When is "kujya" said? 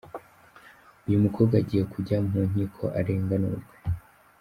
1.93-2.17